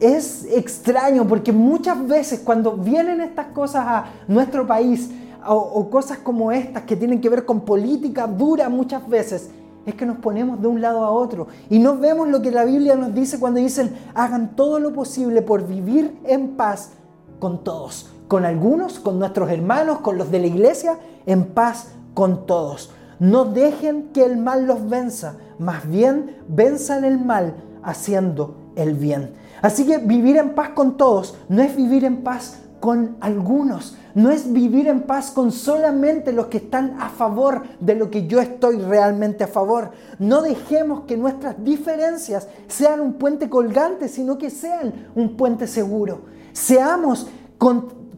Es 0.00 0.46
extraño 0.50 1.28
porque 1.28 1.52
muchas 1.52 2.08
veces 2.08 2.40
cuando 2.40 2.72
vienen 2.72 3.20
estas 3.20 3.48
cosas 3.48 3.84
a 3.86 4.04
nuestro 4.28 4.66
país, 4.66 5.10
o, 5.46 5.88
cosas 5.90 6.18
como 6.18 6.52
estas 6.52 6.82
que 6.84 6.96
tienen 6.96 7.20
que 7.20 7.28
ver 7.28 7.44
con 7.44 7.60
política 7.60 8.26
dura 8.26 8.68
muchas 8.68 9.06
veces, 9.08 9.50
es 9.86 9.94
que 9.94 10.06
nos 10.06 10.18
ponemos 10.18 10.60
de 10.60 10.68
un 10.68 10.80
lado 10.80 11.04
a 11.04 11.10
otro 11.10 11.48
y 11.70 11.78
no 11.78 11.96
vemos 11.96 12.28
lo 12.28 12.42
que 12.42 12.50
la 12.50 12.64
Biblia 12.64 12.96
nos 12.96 13.14
dice 13.14 13.40
cuando 13.40 13.60
dicen 13.60 13.96
hagan 14.14 14.54
todo 14.54 14.78
lo 14.78 14.92
posible 14.92 15.42
por 15.42 15.66
vivir 15.66 16.18
en 16.24 16.56
paz 16.56 16.90
con 17.38 17.64
todos, 17.64 18.10
con 18.28 18.44
algunos, 18.44 18.98
con 18.98 19.18
nuestros 19.18 19.50
hermanos, 19.50 20.00
con 20.00 20.18
los 20.18 20.30
de 20.30 20.40
la 20.40 20.46
iglesia, 20.46 20.98
en 21.26 21.46
paz 21.46 21.92
con 22.14 22.46
todos. 22.46 22.92
No 23.18 23.46
dejen 23.46 24.10
que 24.12 24.24
el 24.24 24.36
mal 24.36 24.66
los 24.66 24.88
venza, 24.88 25.36
más 25.58 25.88
bien 25.88 26.36
venzan 26.48 27.04
el 27.04 27.18
mal 27.18 27.54
haciendo 27.82 28.56
el 28.76 28.94
bien. 28.94 29.32
Así 29.62 29.86
que 29.86 29.98
vivir 29.98 30.36
en 30.36 30.54
paz 30.54 30.70
con 30.70 30.96
todos 30.96 31.36
no 31.48 31.62
es 31.62 31.74
vivir 31.76 32.04
en 32.04 32.22
paz 32.22 32.58
con 32.80 33.16
algunos, 33.20 33.96
no 34.14 34.30
es 34.30 34.52
vivir 34.52 34.88
en 34.88 35.02
paz 35.02 35.30
con 35.30 35.52
solamente 35.52 36.32
los 36.32 36.46
que 36.46 36.56
están 36.56 36.96
a 37.00 37.10
favor 37.10 37.62
de 37.78 37.94
lo 37.94 38.10
que 38.10 38.26
yo 38.26 38.40
estoy 38.40 38.78
realmente 38.78 39.44
a 39.44 39.48
favor. 39.48 39.92
No 40.18 40.42
dejemos 40.42 41.02
que 41.02 41.16
nuestras 41.16 41.62
diferencias 41.62 42.48
sean 42.66 43.00
un 43.00 43.14
puente 43.14 43.48
colgante, 43.48 44.08
sino 44.08 44.38
que 44.38 44.50
sean 44.50 45.10
un 45.14 45.36
puente 45.36 45.66
seguro. 45.66 46.22
Seamos 46.52 47.28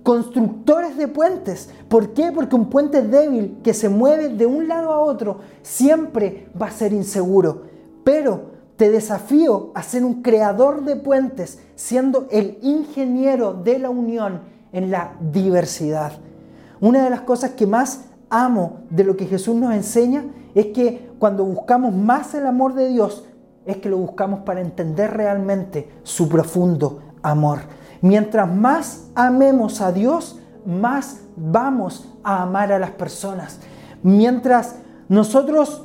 constructores 0.03 0.97
de 0.97 1.09
puentes. 1.09 1.69
¿Por 1.89 2.15
qué? 2.15 2.33
Porque 2.33 2.57
un 2.57 2.71
puente 2.71 3.03
débil 3.03 3.59
que 3.63 3.75
se 3.75 3.89
mueve 3.89 4.29
de 4.31 4.47
un 4.47 4.69
lado 4.69 4.93
a 4.93 5.01
otro 5.01 5.41
siempre 5.63 6.49
va 6.61 6.67
a 6.67 6.73
ser 6.73 6.93
inseguro. 6.93 7.65
Pero 8.05 8.52
te 8.83 8.91
desafío 8.91 9.71
a 9.77 9.83
ser 9.85 10.05
un 10.05 10.23
creador 10.23 10.83
de 10.83 10.97
puentes, 10.97 11.61
siendo 11.77 12.27
el 12.33 12.59
ingeniero 12.63 13.55
de 13.55 13.79
la 13.79 13.91
unión 13.91 14.41
en 14.73 14.91
la 14.91 15.13
diversidad. 15.21 16.15
Una 16.81 17.05
de 17.05 17.11
las 17.11 17.21
cosas 17.21 17.53
que 17.53 17.65
más 17.65 18.07
amo 18.29 18.81
de 18.91 19.05
lo 19.05 19.17
que 19.17 19.27
Jesús 19.27 19.55
nos 19.55 19.73
enseña 19.73 20.25
es 20.57 20.67
que 20.75 21.13
cuando 21.21 21.45
buscamos 21.45 21.95
más 21.95 22.35
el 22.35 22.45
amor 22.45 22.75
de 22.75 22.89
Dios, 22.89 23.25
es 23.67 23.77
que 23.77 23.89
lo 23.89 23.99
buscamos 23.99 24.41
para 24.41 24.61
entender 24.61 25.13
realmente 25.13 25.89
su 26.03 26.29
profundo 26.29 27.03
amor. 27.23 27.61
Mientras 28.01 28.53
más 28.53 29.11
amemos 29.15 29.81
a 29.81 29.93
Dios, 29.93 30.41
más 30.67 31.21
vamos 31.37 32.13
a 32.25 32.43
amar 32.43 32.73
a 32.73 32.81
las 32.81 32.91
personas. 32.91 33.61
Mientras 34.03 34.75
nosotros 35.09 35.85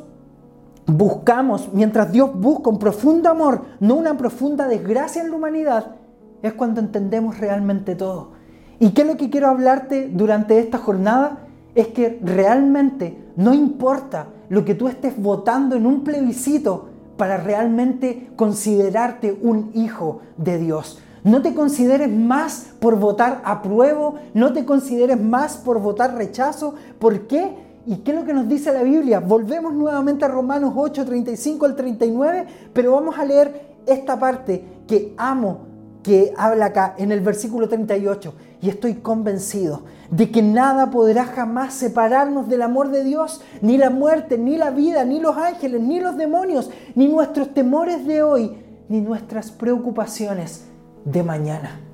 buscamos, 0.88 1.70
mientras 1.74 2.12
Dios 2.12 2.32
busca 2.34 2.70
un 2.70 2.80
profundo 2.80 3.30
amor, 3.30 3.66
no 3.80 3.96
una 3.96 4.18
profunda 4.18 4.68
desgracia 4.68 5.22
en 5.22 5.30
la 5.30 5.36
humanidad, 5.36 5.96
es 6.42 6.54
cuando 6.54 6.80
entendemos 6.80 7.40
realmente 7.40 7.96
todo. 7.96 8.32
¿Y 8.80 8.92
qué 8.92 9.02
es 9.02 9.08
lo 9.08 9.18
que 9.18 9.30
quiero 9.30 9.48
hablarte 9.48 10.10
durante 10.12 10.60
esta 10.60 10.78
jornada? 10.78 11.48
Es 11.76 11.88
que 11.88 12.20
realmente 12.24 13.18
no 13.36 13.54
importa 13.54 14.28
lo 14.50 14.64
que 14.64 14.76
tú 14.76 14.88
estés 14.88 15.22
votando 15.22 15.76
en 15.76 15.86
un 15.86 16.04
plebiscito 16.04 16.90
para 17.18 17.38
realmente 17.38 18.30
considerarte 18.36 19.38
un 19.42 19.72
hijo 19.74 20.22
de 20.38 20.58
Dios. 20.58 21.00
No 21.24 21.42
te 21.42 21.54
consideres 21.54 22.10
más 22.10 22.74
por 22.80 22.98
votar 22.98 23.42
apruebo, 23.44 24.16
no 24.34 24.54
te 24.54 24.64
consideres 24.64 25.22
más 25.22 25.58
por 25.58 25.82
votar 25.82 26.16
rechazo. 26.16 26.76
¿Por 27.00 27.28
qué? 27.28 27.67
¿Y 27.88 28.00
qué 28.00 28.12
es 28.12 28.18
lo 28.18 28.26
que 28.26 28.34
nos 28.34 28.50
dice 28.50 28.74
la 28.74 28.84
Biblia? 28.84 29.22
Volvemos 29.22 29.74
nuevamente 29.74 30.26
a 30.26 30.28
Romanos 30.28 30.74
8, 30.76 31.06
35 31.06 31.66
al 31.66 31.76
39, 31.78 32.46
pero 32.74 32.92
vamos 32.92 33.18
a 33.18 33.24
leer 33.24 33.78
esta 33.86 34.20
parte 34.20 34.62
que 34.86 35.14
amo 35.16 35.60
que 36.04 36.34
habla 36.36 36.66
acá 36.66 36.96
en 36.98 37.14
el 37.14 37.22
versículo 37.22 37.70
38. 37.70 38.34
Y 38.62 38.68
estoy 38.68 38.96
convencido 38.96 39.84
de 40.12 40.30
que 40.32 40.42
nada 40.42 40.92
podrá 40.92 41.24
jamás 41.24 41.76
separarnos 41.76 42.50
del 42.50 42.64
amor 42.64 42.92
de 42.92 43.06
Dios, 43.06 43.40
ni 43.62 43.78
la 43.78 43.90
muerte, 43.90 44.38
ni 44.38 44.58
la 44.58 44.70
vida, 44.70 45.06
ni 45.06 45.22
los 45.22 45.38
ángeles, 45.38 45.80
ni 45.80 46.02
los 46.02 46.18
demonios, 46.18 46.70
ni 46.94 47.08
nuestros 47.08 47.54
temores 47.54 48.06
de 48.06 48.22
hoy, 48.22 48.58
ni 48.90 49.00
nuestras 49.00 49.50
preocupaciones 49.50 50.66
de 51.06 51.24
mañana. 51.24 51.87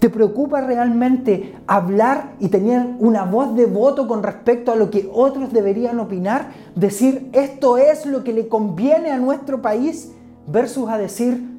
¿Te 0.00 0.08
preocupa 0.08 0.62
realmente 0.62 1.54
hablar 1.66 2.32
y 2.40 2.48
tener 2.48 2.94
una 3.00 3.24
voz 3.24 3.54
de 3.54 3.66
voto 3.66 4.08
con 4.08 4.22
respecto 4.22 4.72
a 4.72 4.76
lo 4.76 4.90
que 4.90 5.10
otros 5.12 5.52
deberían 5.52 6.00
opinar? 6.00 6.52
Decir 6.74 7.28
esto 7.34 7.76
es 7.76 8.06
lo 8.06 8.24
que 8.24 8.32
le 8.32 8.48
conviene 8.48 9.10
a 9.10 9.18
nuestro 9.18 9.60
país 9.60 10.12
versus 10.46 10.88
a 10.88 10.96
decir 10.96 11.50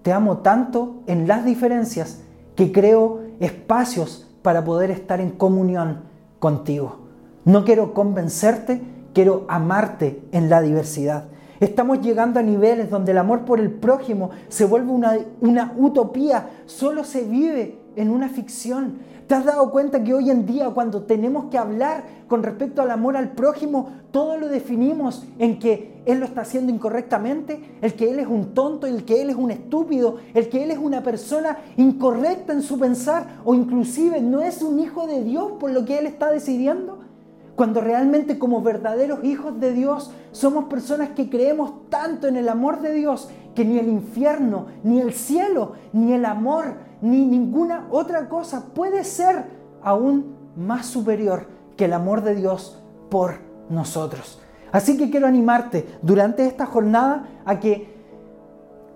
te 0.00 0.12
amo 0.12 0.38
tanto 0.38 1.02
en 1.06 1.28
las 1.28 1.44
diferencias 1.44 2.20
que 2.56 2.72
creo 2.72 3.20
espacios 3.38 4.30
para 4.40 4.64
poder 4.64 4.90
estar 4.90 5.20
en 5.20 5.30
comunión 5.30 6.04
contigo. 6.38 7.00
No 7.44 7.66
quiero 7.66 7.92
convencerte, 7.92 8.80
quiero 9.12 9.44
amarte 9.48 10.22
en 10.32 10.48
la 10.48 10.62
diversidad. 10.62 11.24
Estamos 11.64 12.02
llegando 12.02 12.38
a 12.38 12.42
niveles 12.42 12.90
donde 12.90 13.12
el 13.12 13.16
amor 13.16 13.46
por 13.46 13.58
el 13.58 13.70
prójimo 13.70 14.28
se 14.48 14.66
vuelve 14.66 14.92
una, 14.92 15.16
una 15.40 15.72
utopía, 15.78 16.50
solo 16.66 17.04
se 17.04 17.24
vive 17.24 17.78
en 17.96 18.10
una 18.10 18.28
ficción. 18.28 18.98
¿Te 19.26 19.34
has 19.34 19.46
dado 19.46 19.70
cuenta 19.70 20.04
que 20.04 20.12
hoy 20.12 20.28
en 20.28 20.44
día 20.44 20.68
cuando 20.74 21.04
tenemos 21.04 21.46
que 21.46 21.56
hablar 21.56 22.04
con 22.28 22.42
respecto 22.42 22.82
al 22.82 22.90
amor 22.90 23.16
al 23.16 23.30
prójimo, 23.30 23.92
todo 24.10 24.36
lo 24.36 24.48
definimos 24.48 25.26
en 25.38 25.58
que 25.58 26.02
él 26.04 26.20
lo 26.20 26.26
está 26.26 26.42
haciendo 26.42 26.70
incorrectamente, 26.70 27.78
el 27.80 27.94
que 27.94 28.10
él 28.10 28.18
es 28.18 28.26
un 28.26 28.52
tonto, 28.52 28.86
el 28.86 29.06
que 29.06 29.22
él 29.22 29.30
es 29.30 29.36
un 29.36 29.50
estúpido, 29.50 30.18
el 30.34 30.50
que 30.50 30.64
él 30.64 30.70
es 30.70 30.76
una 30.76 31.02
persona 31.02 31.56
incorrecta 31.78 32.52
en 32.52 32.60
su 32.60 32.78
pensar 32.78 33.40
o 33.42 33.54
inclusive 33.54 34.20
no 34.20 34.42
es 34.42 34.60
un 34.60 34.80
hijo 34.80 35.06
de 35.06 35.24
Dios 35.24 35.52
por 35.58 35.70
lo 35.70 35.86
que 35.86 35.96
él 35.96 36.04
está 36.04 36.30
decidiendo? 36.30 36.98
Cuando 37.56 37.80
realmente 37.80 38.38
como 38.38 38.62
verdaderos 38.62 39.24
hijos 39.24 39.58
de 39.60 39.72
Dios 39.72 40.12
somos 40.32 40.64
personas 40.64 41.10
que 41.10 41.30
creemos 41.30 41.88
tanto 41.88 42.26
en 42.26 42.36
el 42.36 42.48
amor 42.48 42.80
de 42.80 42.92
Dios 42.92 43.28
que 43.54 43.64
ni 43.64 43.78
el 43.78 43.88
infierno, 43.88 44.66
ni 44.82 45.00
el 45.00 45.12
cielo, 45.12 45.74
ni 45.92 46.12
el 46.12 46.24
amor, 46.24 46.74
ni 47.00 47.24
ninguna 47.24 47.86
otra 47.90 48.28
cosa 48.28 48.66
puede 48.74 49.04
ser 49.04 49.44
aún 49.82 50.34
más 50.56 50.86
superior 50.86 51.46
que 51.76 51.84
el 51.84 51.92
amor 51.92 52.22
de 52.22 52.34
Dios 52.34 52.82
por 53.10 53.38
nosotros. 53.70 54.40
Así 54.72 54.96
que 54.96 55.10
quiero 55.10 55.26
animarte 55.28 55.86
durante 56.02 56.46
esta 56.46 56.66
jornada 56.66 57.28
a 57.44 57.60
que 57.60 57.94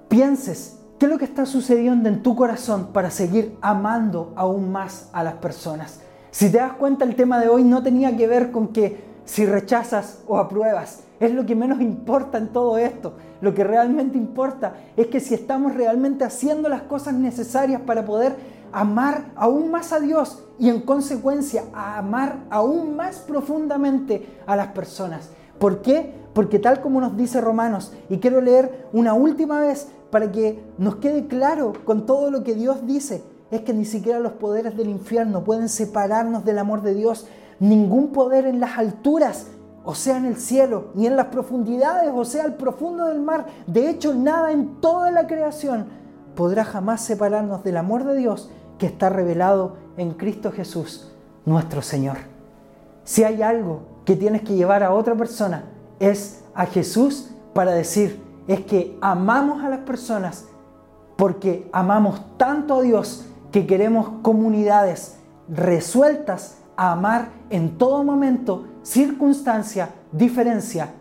pienses 0.08 0.80
qué 0.98 1.06
es 1.06 1.12
lo 1.12 1.18
que 1.18 1.24
está 1.24 1.46
sucediendo 1.46 2.08
en 2.08 2.22
tu 2.22 2.34
corazón 2.34 2.88
para 2.92 3.10
seguir 3.10 3.56
amando 3.60 4.32
aún 4.34 4.72
más 4.72 5.08
a 5.12 5.22
las 5.22 5.34
personas. 5.34 6.00
Si 6.38 6.50
te 6.50 6.58
das 6.58 6.74
cuenta, 6.74 7.04
el 7.04 7.16
tema 7.16 7.40
de 7.40 7.48
hoy 7.48 7.64
no 7.64 7.82
tenía 7.82 8.16
que 8.16 8.28
ver 8.28 8.52
con 8.52 8.68
que 8.68 9.02
si 9.24 9.44
rechazas 9.44 10.22
o 10.28 10.38
apruebas. 10.38 11.00
Es 11.18 11.32
lo 11.32 11.44
que 11.44 11.56
menos 11.56 11.80
importa 11.80 12.38
en 12.38 12.52
todo 12.52 12.78
esto. 12.78 13.14
Lo 13.40 13.54
que 13.54 13.64
realmente 13.64 14.16
importa 14.16 14.74
es 14.96 15.08
que 15.08 15.18
si 15.18 15.34
estamos 15.34 15.74
realmente 15.74 16.22
haciendo 16.22 16.68
las 16.68 16.82
cosas 16.82 17.14
necesarias 17.14 17.80
para 17.80 18.04
poder 18.04 18.36
amar 18.70 19.32
aún 19.34 19.72
más 19.72 19.92
a 19.92 19.98
Dios 19.98 20.44
y 20.60 20.68
en 20.68 20.82
consecuencia 20.82 21.64
amar 21.74 22.44
aún 22.50 22.94
más 22.94 23.16
profundamente 23.16 24.38
a 24.46 24.54
las 24.54 24.68
personas. 24.68 25.30
¿Por 25.58 25.82
qué? 25.82 26.14
Porque 26.34 26.60
tal 26.60 26.80
como 26.80 27.00
nos 27.00 27.16
dice 27.16 27.40
Romanos, 27.40 27.92
y 28.08 28.18
quiero 28.18 28.40
leer 28.40 28.86
una 28.92 29.12
última 29.12 29.58
vez 29.58 29.88
para 30.12 30.30
que 30.30 30.62
nos 30.78 30.96
quede 30.98 31.26
claro 31.26 31.72
con 31.84 32.06
todo 32.06 32.30
lo 32.30 32.44
que 32.44 32.54
Dios 32.54 32.86
dice, 32.86 33.24
es 33.50 33.62
que 33.62 33.72
ni 33.72 33.84
siquiera 33.84 34.18
los 34.18 34.32
poderes 34.32 34.76
del 34.76 34.88
infierno 34.88 35.44
pueden 35.44 35.68
separarnos 35.68 36.44
del 36.44 36.58
amor 36.58 36.82
de 36.82 36.94
Dios. 36.94 37.26
Ningún 37.60 38.08
poder 38.12 38.46
en 38.46 38.60
las 38.60 38.78
alturas, 38.78 39.46
o 39.84 39.94
sea 39.94 40.18
en 40.18 40.26
el 40.26 40.36
cielo, 40.36 40.88
ni 40.94 41.06
en 41.06 41.16
las 41.16 41.26
profundidades, 41.26 42.10
o 42.14 42.24
sea 42.24 42.44
el 42.44 42.54
profundo 42.54 43.06
del 43.06 43.20
mar. 43.20 43.46
De 43.66 43.88
hecho, 43.88 44.14
nada 44.14 44.52
en 44.52 44.80
toda 44.80 45.10
la 45.10 45.26
creación 45.26 45.86
podrá 46.34 46.64
jamás 46.64 47.00
separarnos 47.00 47.64
del 47.64 47.78
amor 47.78 48.04
de 48.04 48.16
Dios 48.16 48.50
que 48.78 48.86
está 48.86 49.08
revelado 49.08 49.76
en 49.96 50.12
Cristo 50.12 50.52
Jesús, 50.52 51.12
nuestro 51.44 51.82
Señor. 51.82 52.18
Si 53.04 53.24
hay 53.24 53.42
algo 53.42 53.80
que 54.04 54.14
tienes 54.14 54.42
que 54.42 54.54
llevar 54.54 54.82
a 54.82 54.92
otra 54.92 55.14
persona, 55.16 55.64
es 55.98 56.44
a 56.54 56.66
Jesús 56.66 57.30
para 57.54 57.72
decir, 57.72 58.22
es 58.46 58.60
que 58.60 58.96
amamos 59.00 59.64
a 59.64 59.68
las 59.68 59.80
personas 59.80 60.44
porque 61.16 61.68
amamos 61.72 62.20
tanto 62.36 62.76
a 62.76 62.82
Dios 62.82 63.27
que 63.52 63.66
queremos 63.66 64.20
comunidades 64.22 65.16
resueltas 65.48 66.58
a 66.76 66.92
amar 66.92 67.30
en 67.50 67.78
todo 67.78 68.04
momento, 68.04 68.66
circunstancia, 68.82 69.90
diferencia 70.12 70.94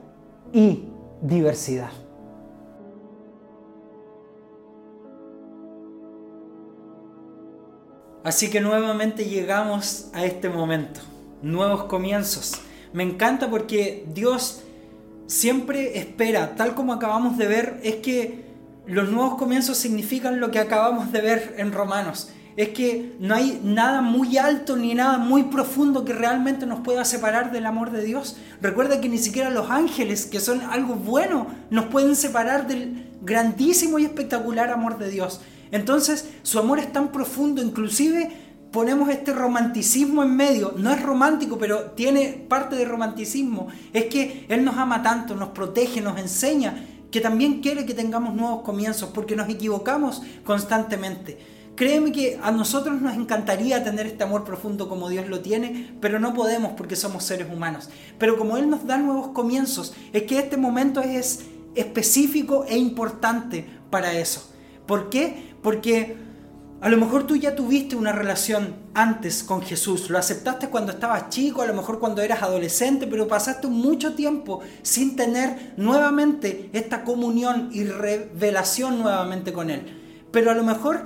y 0.51 0.85
diversidad. 1.21 1.91
Así 8.23 8.49
que 8.49 8.59
nuevamente 8.59 9.25
llegamos 9.25 10.09
a 10.13 10.25
este 10.25 10.49
momento, 10.49 10.99
nuevos 11.41 11.85
comienzos. 11.85 12.55
Me 12.91 13.03
encanta 13.03 13.49
porque 13.49 14.05
Dios 14.13 14.63
siempre 15.27 15.97
espera, 15.97 16.55
tal 16.55 16.75
como 16.75 16.91
acabamos 16.91 17.37
de 17.37 17.47
ver, 17.47 17.79
es 17.83 17.95
que 17.97 18.45
los 18.85 19.09
nuevos 19.09 19.35
comienzos 19.35 19.77
significan 19.77 20.39
lo 20.39 20.51
que 20.51 20.59
acabamos 20.59 21.11
de 21.11 21.21
ver 21.21 21.55
en 21.57 21.71
Romanos 21.71 22.31
es 22.57 22.69
que 22.69 23.15
no 23.19 23.35
hay 23.35 23.61
nada 23.63 24.01
muy 24.01 24.37
alto 24.39 24.75
ni 24.75 24.95
nada 24.95 25.19
muy 25.19 25.43
profundo 25.43 26.03
que 26.03 26.11
realmente 26.11 26.65
nos 26.65 26.79
pueda 26.79 27.05
separar 27.05 27.51
del 27.51 27.67
amor 27.67 27.91
de 27.91 28.03
Dios. 28.03 28.35
Recuerda 28.61 28.99
que 28.99 29.09
ni 29.09 29.19
siquiera 29.19 29.51
los 29.51 29.69
ángeles, 29.69 30.25
que 30.25 30.39
son 30.39 30.61
algo 30.61 30.95
bueno, 30.95 31.47
nos 31.69 31.85
pueden 31.85 32.15
separar 32.15 32.67
del 32.67 33.05
grandísimo 33.21 33.99
y 33.99 34.05
espectacular 34.05 34.71
amor 34.71 34.97
de 34.97 35.11
Dios. 35.11 35.39
Entonces, 35.71 36.29
su 36.41 36.57
amor 36.57 36.79
es 36.79 36.91
tan 36.91 37.11
profundo, 37.11 37.61
inclusive 37.61 38.31
ponemos 38.71 39.09
este 39.09 39.33
romanticismo 39.33 40.23
en 40.23 40.35
medio. 40.35 40.73
No 40.77 40.91
es 40.91 41.01
romántico, 41.01 41.59
pero 41.59 41.91
tiene 41.91 42.43
parte 42.49 42.75
de 42.75 42.85
romanticismo. 42.85 43.67
Es 43.93 44.05
que 44.05 44.47
Él 44.49 44.65
nos 44.65 44.77
ama 44.77 45.03
tanto, 45.03 45.35
nos 45.35 45.49
protege, 45.49 46.01
nos 46.01 46.17
enseña, 46.17 46.85
que 47.11 47.21
también 47.21 47.61
quiere 47.61 47.85
que 47.85 47.93
tengamos 47.93 48.33
nuevos 48.33 48.63
comienzos, 48.63 49.11
porque 49.13 49.35
nos 49.35 49.47
equivocamos 49.47 50.23
constantemente. 50.43 51.56
Créeme 51.77 52.11
que 52.11 52.39
a 52.41 52.49
nosotros 52.49 52.99
nos 53.03 53.13
encantaría 53.13 53.83
tener 53.83 54.07
este 54.07 54.23
amor 54.23 54.43
profundo 54.43 54.89
como 54.89 55.09
Dios 55.09 55.27
lo 55.27 55.41
tiene, 55.41 55.95
pero 56.01 56.19
no 56.19 56.33
podemos 56.33 56.71
porque 56.71 56.95
somos 56.95 57.23
seres 57.23 57.47
humanos. 57.53 57.91
Pero 58.17 58.35
como 58.35 58.57
Él 58.57 58.67
nos 58.67 58.87
da 58.87 58.97
nuevos 58.97 59.27
comienzos, 59.27 59.93
es 60.11 60.23
que 60.23 60.39
este 60.39 60.57
momento 60.57 61.01
es 61.01 61.41
específico 61.75 62.65
e 62.67 62.79
importante 62.79 63.63
para 63.91 64.13
eso. 64.13 64.51
¿Por 64.87 65.11
qué? 65.11 65.53
Porque 65.61 66.17
a 66.81 66.89
lo 66.89 66.97
mejor 66.97 67.27
tú 67.27 67.35
ya 67.35 67.55
tuviste 67.55 67.95
una 67.95 68.11
relación 68.11 68.75
antes 68.95 69.43
con 69.43 69.61
Jesús, 69.61 70.09
lo 70.09 70.17
aceptaste 70.17 70.69
cuando 70.69 70.93
estabas 70.93 71.29
chico, 71.29 71.61
a 71.61 71.67
lo 71.67 71.75
mejor 71.75 71.99
cuando 71.99 72.23
eras 72.23 72.41
adolescente, 72.41 73.05
pero 73.05 73.27
pasaste 73.27 73.67
mucho 73.67 74.15
tiempo 74.15 74.61
sin 74.81 75.15
tener 75.15 75.73
nuevamente 75.77 76.71
esta 76.73 77.03
comunión 77.03 77.69
y 77.71 77.83
revelación 77.83 78.97
nuevamente 78.97 79.53
con 79.53 79.69
Él. 79.69 79.83
Pero 80.31 80.49
a 80.49 80.55
lo 80.55 80.63
mejor 80.63 81.05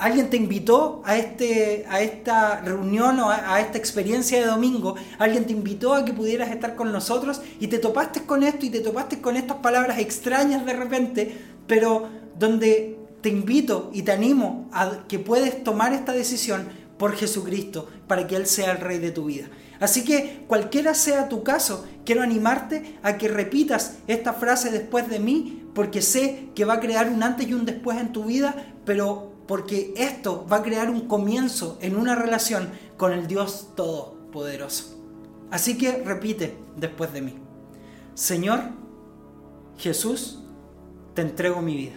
alguien 0.00 0.30
te 0.30 0.36
invitó 0.36 1.02
a, 1.04 1.16
este, 1.16 1.84
a 1.88 2.00
esta 2.00 2.60
reunión 2.62 3.20
o 3.20 3.30
a, 3.30 3.60
esta 3.60 3.76
experiencia 3.76 4.40
de 4.40 4.46
domingo, 4.46 4.96
alguien 5.18 5.44
te 5.44 5.52
invitó 5.52 5.94
a 5.94 6.04
que 6.04 6.12
pudieras 6.12 6.50
estar 6.50 6.74
con 6.74 6.90
nosotros 6.90 7.42
y 7.60 7.68
te 7.68 7.78
topaste 7.78 8.22
con 8.22 8.42
esto 8.42 8.64
y 8.66 8.70
te 8.70 8.80
topaste 8.80 9.20
con 9.20 9.36
estas 9.36 9.58
palabras 9.58 9.98
extrañas 9.98 10.64
de 10.64 10.72
repente, 10.72 11.36
pero 11.66 12.08
donde 12.38 12.98
te 13.20 13.28
invito 13.28 13.90
y 13.92 14.02
te 14.02 14.12
animo 14.12 14.68
a 14.72 15.04
que 15.06 15.18
puedes 15.18 15.62
tomar 15.62 15.92
esta 15.92 16.12
decisión 16.12 16.66
por 16.96 17.14
Jesucristo 17.14 17.88
para 18.06 18.26
que 18.26 18.36
Él 18.36 18.46
sea 18.46 18.72
el 18.72 18.78
rey 18.78 18.98
de 18.98 19.10
tu 19.10 19.26
vida. 19.26 19.48
Así 19.80 20.04
que 20.04 20.44
cualquiera 20.46 20.94
sea 20.94 21.28
tu 21.28 21.42
caso, 21.42 21.86
quiero 22.04 22.22
animarte 22.22 22.98
a 23.02 23.18
que 23.18 23.28
repitas 23.28 23.98
esta 24.06 24.32
frase 24.32 24.70
después 24.70 25.08
de 25.08 25.18
mí, 25.18 25.62
porque 25.74 26.02
sé 26.02 26.48
que 26.54 26.64
va 26.64 26.74
a 26.74 26.80
crear 26.80 27.10
un 27.10 27.22
antes 27.22 27.48
y 27.48 27.54
un 27.54 27.64
después 27.64 27.98
en 27.98 28.12
tu 28.12 28.24
vida, 28.24 28.54
pero 28.84 29.39
porque 29.50 29.92
esto 29.96 30.46
va 30.46 30.58
a 30.58 30.62
crear 30.62 30.88
un 30.90 31.08
comienzo 31.08 31.76
en 31.80 31.96
una 31.96 32.14
relación 32.14 32.70
con 32.96 33.12
el 33.12 33.26
Dios 33.26 33.72
Todopoderoso. 33.74 34.96
Así 35.50 35.76
que 35.76 36.04
repite 36.04 36.56
después 36.76 37.12
de 37.12 37.20
mí. 37.20 37.34
Señor 38.14 38.60
Jesús, 39.76 40.40
te 41.14 41.22
entrego 41.22 41.62
mi 41.62 41.74
vida. 41.74 41.96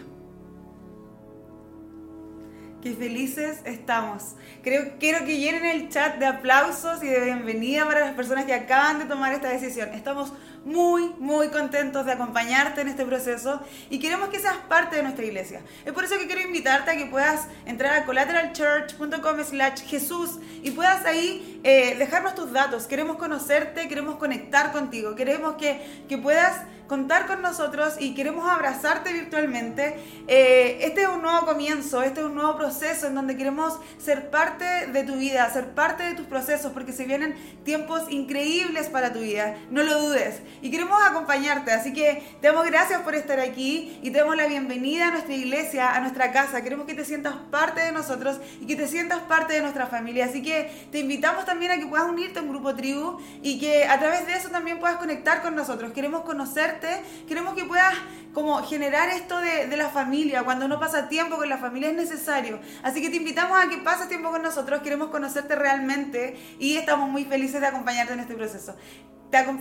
Qué 2.82 2.96
felices 2.96 3.60
estamos. 3.66 4.34
Creo, 4.63 4.94
quiero 5.00 5.24
que 5.24 5.38
llenen 5.38 5.63
el 5.63 5.89
chat 5.89 6.18
de 6.18 6.26
aplausos 6.26 7.04
y 7.04 7.08
de 7.08 7.24
bienvenida 7.24 7.86
para 7.86 8.00
las 8.00 8.16
personas 8.16 8.46
que 8.46 8.56
acaban 8.56 8.98
de 8.98 9.06
tomar 9.06 9.32
esta 9.32 9.50
decisión. 9.50 9.89
Estamos 9.94 10.34
muy, 10.65 11.13
muy 11.19 11.49
contentos 11.49 12.06
de 12.06 12.13
acompañarte 12.13 12.82
en 12.82 12.88
este 12.88 13.06
proceso 13.06 13.62
y 13.89 13.99
queremos 13.99 14.30
que 14.30 14.39
seas 14.39 14.58
parte 14.69 14.95
de 14.95 15.04
nuestra 15.04 15.26
iglesia. 15.26 15.62
Es 15.86 15.93
por 15.93 16.04
eso 16.04 16.17
que 16.17 16.28
quiero 16.28 16.41
invitarte 16.41 16.91
a 16.91 16.97
que 16.97 17.06
puedas 17.06 17.47
entrar 17.65 17.93
a 17.95 18.06
collateralchurch.com 18.06 19.43
slash 19.43 19.82
Jesús 19.86 20.39
y 20.62 20.71
puedas 20.71 21.06
ahí 21.06 21.60
eh, 21.63 21.95
dejarnos 21.97 22.36
tus 22.36 22.52
datos. 22.52 22.88
Queremos 22.88 23.17
conocerte, 23.17 23.88
queremos 23.88 24.15
conectar 24.15 24.71
contigo, 24.71 25.15
queremos 25.15 25.56
que, 25.56 26.04
que 26.08 26.17
puedas 26.17 26.62
contar 26.94 27.26
con 27.26 27.42
nosotros 27.42 27.96
y 27.98 28.14
queremos 28.14 28.48
abrazarte 28.48 29.12
virtualmente. 29.14 29.96
Eh, 30.28 30.78
este 30.82 31.02
es 31.02 31.08
un 31.08 31.24
nuevo 31.24 31.44
comienzo, 31.44 32.04
este 32.04 32.20
es 32.20 32.28
un 32.28 32.36
nuevo 32.36 32.56
proceso 32.56 33.08
en 33.08 33.16
donde 33.16 33.36
queremos 33.36 33.80
ser 33.98 34.30
parte 34.30 34.64
de 34.94 35.02
tu 35.02 35.16
vida, 35.16 35.50
ser 35.52 35.70
parte 35.70 36.04
de 36.04 36.14
tus 36.14 36.28
procesos, 36.28 36.72
porque 36.72 36.94
se 36.94 37.06
vienen 37.06 37.34
tiempos 37.66 38.04
increíbles 38.12 38.90
para 38.90 39.12
tu 39.12 39.22
vida, 39.22 39.56
no 39.72 39.82
lo 39.82 40.04
dudes 40.04 40.44
y 40.62 40.70
queremos 40.70 41.02
acompañarte. 41.04 41.72
Así 41.72 41.94
que 41.94 42.22
te 42.40 42.50
damos 42.50 42.64
gracias 42.68 43.02
por 43.02 43.16
estar 43.16 43.40
aquí 43.40 44.00
y 44.04 44.12
te 44.12 44.20
damos 44.20 44.36
la 44.36 44.46
bienvenida 44.46 45.08
a 45.08 45.12
nuestra 45.12 45.34
iglesia, 45.34 45.96
a 45.96 46.00
nuestra 46.00 46.32
casa. 46.32 46.62
Queremos 46.62 46.86
que 46.86 46.94
te 46.94 47.06
sientas 47.06 47.34
parte 47.50 47.82
de 47.82 47.92
nosotros 47.92 48.40
y 48.62 48.68
que 48.68 48.76
te 48.76 48.88
sientas 48.88 49.18
parte 49.22 49.54
de 49.54 49.62
nuestra 49.62 49.88
familia. 49.88 50.26
Así 50.26 50.44
que 50.44 50.70
te 50.92 51.00
invitamos 51.00 51.44
también 51.46 51.72
a 51.72 51.80
que 51.80 51.88
puedas 51.88 52.08
unirte 52.08 52.38
a 52.38 52.44
un 52.44 52.50
grupo 52.50 52.76
tribu 52.76 53.20
y 53.42 53.60
que 53.60 53.86
a 53.86 53.98
través 53.98 54.28
de 54.28 54.34
eso 54.34 54.50
también 54.50 54.80
puedas 54.80 54.98
conectar 54.98 55.42
con 55.42 55.56
nosotros. 55.56 55.92
Queremos 55.92 56.22
conocerte, 56.22 56.83
queremos 57.28 57.54
que 57.56 57.65
puedas 57.65 57.93
como 58.34 58.63
generar 58.63 59.10
esto 59.10 59.39
de, 59.39 59.67
de 59.67 59.78
la 59.78 59.89
familia. 59.89 60.43
Cuando 60.43 60.65
uno 60.65 60.80
pasa 60.80 61.08
tiempo 61.08 61.38
con 61.38 61.48
la 61.48 61.58
familia 61.58 61.89
es 61.89 61.96
necesario. 61.96 62.60
Así 62.82 63.02
que 63.02 63.10
te 63.10 63.17
invitamos 63.17 63.58
a 63.58 63.69
que 63.69 63.78
pases 63.78 64.10
tiempo 64.10 64.32
con 64.32 64.41
nosotros. 64.41 64.82
Queremos 64.82 65.10
conocerte 65.10 65.56
realmente 65.56 66.38
y 66.60 66.76
estamos 66.76 67.10
muy 67.10 67.26
felices 67.26 67.62
de 67.62 67.67
acompañarte 67.67 68.13
en 68.13 68.19
este 68.19 68.34
proceso. 68.34 68.76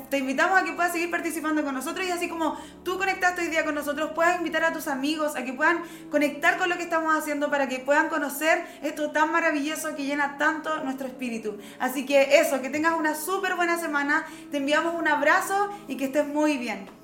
te, 0.09 0.19
invitamos 0.19 0.61
a 0.61 0.65
que 0.65 0.73
puedas 0.73 0.93
seguir 0.93 1.11
participando 1.11 1.63
con 1.65 1.75
nosotros 1.75 2.07
y 2.07 2.11
así 2.11 2.29
como 2.29 2.59
tú 2.83 2.99
conectaste 2.99 3.43
hoy 3.43 3.49
día 3.49 3.65
con 3.65 3.75
nosotros, 3.75 4.13
puedas 4.15 4.39
invitar 4.39 4.65
a 4.65 4.73
tus 4.73 4.89
amigos 4.89 5.37
a 5.37 5.45
que 5.45 5.53
puedan 5.53 5.83
conectar 6.11 6.59
con 6.59 6.69
lo 6.69 6.77
que 6.77 6.83
estamos 6.85 7.15
haciendo 7.15 7.51
para 7.51 7.69
que 7.69 7.79
puedan 7.79 8.09
conocer 8.09 8.65
esto 8.83 9.11
tan 9.13 9.33
maravilloso 9.33 9.95
que 9.95 10.05
llena 10.05 10.39
tanto 10.39 10.83
nuestro 10.85 11.07
espíritu. 11.07 11.59
Así 11.79 12.07
que 12.07 12.41
eso, 12.41 12.63
que 12.63 12.71
tengas 12.71 12.99
una 12.99 13.15
súper 13.15 13.55
buena 13.55 13.79
semana, 13.79 14.25
te 14.51 14.59
enviamos 14.59 14.95
un 14.95 15.09
abrazo 15.09 15.71
y 15.89 15.97
que 15.97 16.07
estés 16.07 16.27
muy 16.27 16.57
bien. 16.57 17.02